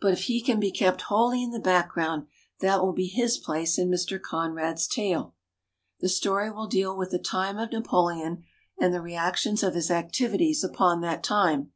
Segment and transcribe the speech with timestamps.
[0.00, 2.26] But if he can be kept wholly in the background,
[2.60, 4.18] that will be his place in Mr.
[4.18, 5.34] Conrad's tale.
[6.00, 8.44] The story will deal with the time of Na poleon,
[8.80, 11.70] and the reactions of his activi ties upon that time.